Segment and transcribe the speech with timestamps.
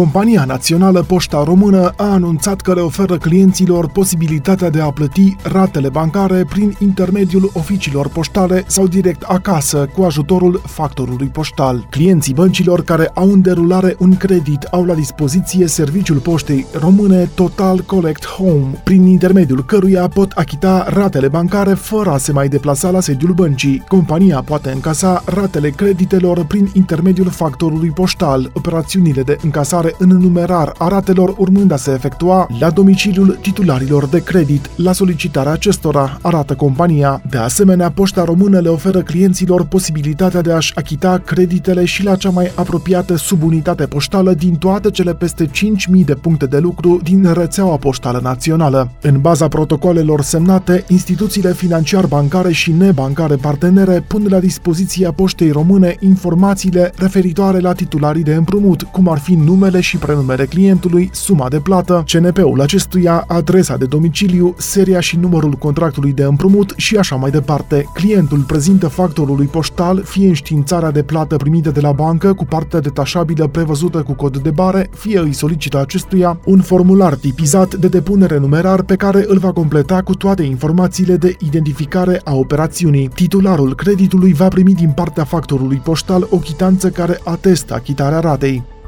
[0.00, 5.88] Compania Națională Poșta Română a anunțat că le oferă clienților posibilitatea de a plăti ratele
[5.88, 11.86] bancare prin intermediul oficiilor poștale sau direct acasă, cu ajutorul factorului poștal.
[11.90, 17.80] Clienții băncilor care au în derulare un credit au la dispoziție serviciul poștei române Total
[17.80, 23.00] Collect Home, prin intermediul căruia pot achita ratele bancare fără a se mai deplasa la
[23.00, 23.82] sediul băncii.
[23.88, 28.50] Compania poate încasa ratele creditelor prin intermediul factorului poștal.
[28.54, 34.22] Operațiunile de încasare în numerar a ratelor urmând a se efectua la domiciliul titularilor de
[34.22, 37.22] credit, la solicitarea acestora, arată compania.
[37.30, 42.30] De asemenea, Poșta Română le oferă clienților posibilitatea de a-și achita creditele și la cea
[42.30, 47.76] mai apropiată subunitate poștală din toate cele peste 5.000 de puncte de lucru din rețeaua
[47.76, 48.90] poștală națională.
[49.00, 56.92] În baza protocolelor semnate, instituțiile financiar-bancare și nebancare partenere pun la dispoziția Poștei Române informațiile
[56.96, 61.58] referitoare la titularii de împrumut, cum ar fi numele numele și prenumere clientului, suma de
[61.60, 67.30] plată, CNP-ul acestuia, adresa de domiciliu, seria și numărul contractului de împrumut și așa mai
[67.30, 67.86] departe.
[67.94, 73.46] Clientul prezintă factorului poștal fie înștiințarea de plată primită de la bancă cu partea detașabilă
[73.46, 78.82] prevăzută cu cod de bare, fie îi solicită acestuia un formular tipizat de depunere numerar
[78.82, 83.08] pe care îl va completa cu toate informațiile de identificare a operațiunii.
[83.14, 88.78] Titularul creditului va primi din partea factorului poștal o chitanță care atestă achitarea ratei.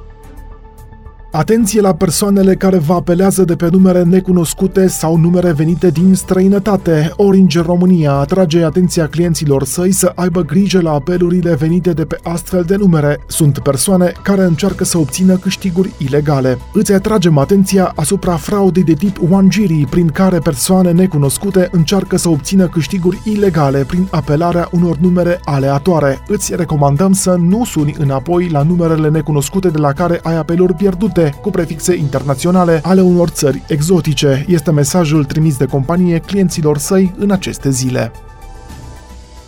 [1.35, 7.13] Atenție la persoanele care vă apelează de pe numere necunoscute sau numere venite din străinătate.
[7.17, 12.63] Orange România atrage atenția clienților săi să aibă grijă la apelurile venite de pe astfel
[12.63, 13.21] de numere.
[13.27, 16.59] Sunt persoane care încearcă să obțină câștiguri ilegale.
[16.73, 22.67] Îți atragem atenția asupra fraudei de tip Wangiri, prin care persoane necunoscute încearcă să obțină
[22.67, 26.19] câștiguri ilegale prin apelarea unor numere aleatoare.
[26.27, 31.21] Îți recomandăm să nu suni înapoi la numerele necunoscute de la care ai apeluri pierdute
[31.23, 37.15] prefixate cu prefixe internaționale ale unor țări exotice, este mesajul trimis de companie clienților săi
[37.19, 38.13] în aceste zile.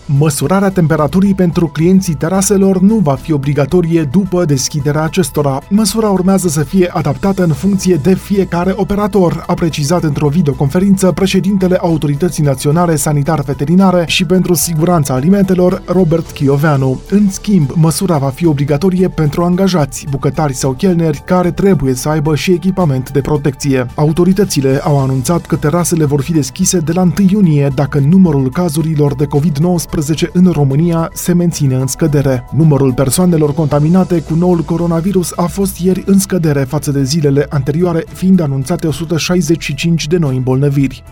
[0.06, 5.62] Măsurarea temperaturii pentru clienții teraselor nu va fi obligatorie după deschiderea acestora.
[5.68, 11.76] Măsura urmează să fie adaptată în funcție de fiecare operator, a precizat într-o videoconferință președintele
[11.76, 17.00] Autorității Naționale Sanitar-Veterinare și pentru Siguranța Alimentelor, Robert Chioveanu.
[17.10, 22.34] În schimb, măsura va fi obligatorie pentru angajați, bucătari sau chelneri care trebuie să aibă
[22.34, 23.86] și echipament de protecție.
[23.94, 29.14] Autoritățile au anunțat că terasele vor fi deschise de la 1 iunie dacă numărul cazurilor
[29.14, 29.93] de COVID-19
[30.32, 32.44] în România se menține în scădere.
[32.56, 38.04] Numărul persoanelor contaminate cu noul coronavirus a fost ieri în scădere față de zilele anterioare,
[38.12, 41.04] fiind anunțate 165 de noi îmbolnăviri.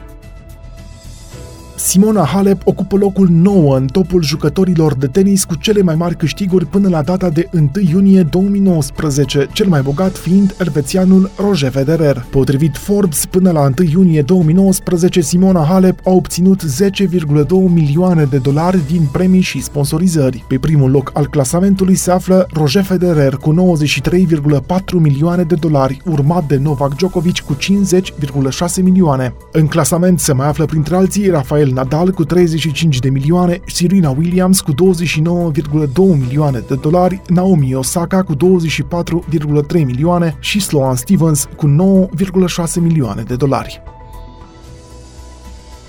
[1.85, 6.67] Simona Halep ocupă locul 9 în topul jucătorilor de tenis cu cele mai mari câștiguri
[6.67, 12.27] până la data de 1 iunie 2019, cel mai bogat fiind elvețianul Roger Federer.
[12.31, 18.87] Potrivit Forbes, până la 1 iunie 2019, Simona Halep a obținut 10,2 milioane de dolari
[18.87, 20.45] din premii și sponsorizări.
[20.49, 26.47] Pe primul loc al clasamentului se află Roger Federer cu 93,4 milioane de dolari, urmat
[26.47, 29.35] de Novak Djokovic cu 50,6 milioane.
[29.53, 34.61] În clasament se mai află printre alții Rafael Nadal cu 35 de milioane, Serena Williams
[34.61, 34.79] cu 29,2
[36.19, 41.67] milioane de dolari, Naomi Osaka cu 24,3 milioane și Sloan Stevens cu
[42.17, 43.83] 9,6 milioane de dolari.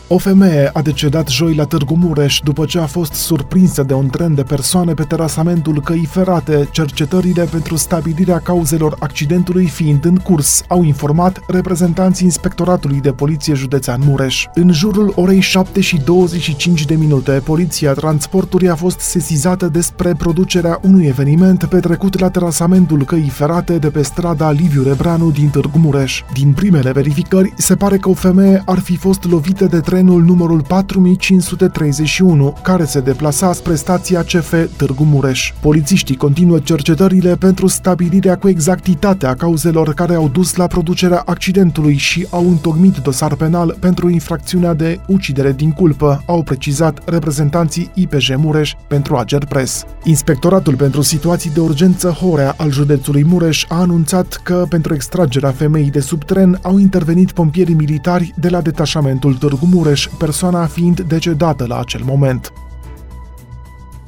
[0.08, 4.08] O femeie a decedat joi la Târgu Mureș după ce a fost surprinsă de un
[4.08, 6.68] tren de persoane pe terasamentul căii ferate.
[6.72, 14.02] Cercetările pentru stabilirea cauzelor accidentului fiind în curs, au informat reprezentanții Inspectoratului de Poliție Județean
[14.06, 14.46] Mureș.
[14.54, 20.80] În jurul orei 7 și 25 de minute, Poliția Transportului a fost sesizată despre producerea
[20.82, 26.24] unui eveniment petrecut la terasamentul căii ferate de pe strada Liviu Rebreanu din Târgu Mureș.
[26.34, 30.62] Din primele verificări, se pare că o femeie ar fi fost lovită de trenul numărul
[30.62, 35.54] 4531, care se deplasa spre stația CF Târgu Mureș.
[35.62, 41.96] Polițiștii continuă cercetările pentru stabilirea cu exactitate a cauzelor care au dus la producerea accidentului
[41.96, 48.30] și au întocmit dosar penal pentru infracțiunea de ucidere din culpă, au precizat reprezentanții IPJ
[48.36, 49.86] Mureș pentru Ager Press.
[50.04, 55.92] Inspectoratul pentru situații de urgență Horea al județului Mureș a anunțat că pentru extragerea femeii
[55.92, 61.02] de sub tren au intervenit pompierii militari de la detașamentul Târgu Mureș Mureș, persoana fiind
[61.02, 62.54] decedată la acel moment.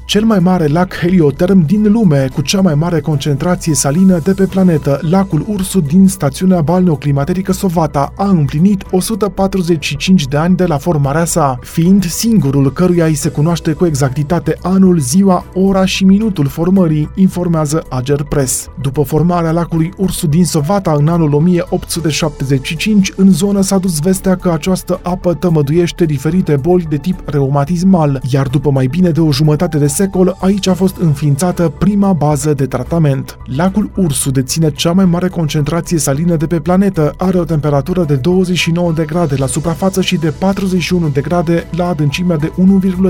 [0.06, 4.44] Cel mai mare lac helioterm din lume, cu cea mai mare concentrație salină de pe
[4.44, 11.24] planetă, lacul Ursu din stațiunea balneoclimaterică Sovata a împlinit 145 de ani de la formarea
[11.24, 17.10] sa, fiind singurul căruia îi se cunoaște cu exactitate anul, ziua, ora și minutul formării,
[17.14, 18.68] informează Ager Press.
[18.80, 24.50] După formarea lacului Ursu din Sovata în anul 1875, în zonă s-a dus vestea că
[24.50, 29.78] această apă tămăduiește diferite boli de tip reumatismal, iar după mai bine de o jumătate
[29.78, 33.38] de secol, aici a fost înființată prima bază de tratament.
[33.56, 38.14] Lacul Ursu deține cea mai mare concentrație salină de pe planetă, are o temperatură de
[38.14, 42.52] 29 de grade la suprafață și de 41 de grade la adâncimea de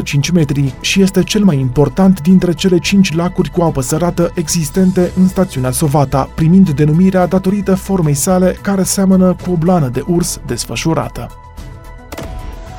[0.02, 5.10] 1,5 metri și este cel mai important dintre cele 5 lacuri cu apă sărată existente
[5.16, 10.40] în stațiunea Sovata, primind denumirea datorită formei sale care seamănă cu o blană de urs
[10.46, 11.45] desfășurată.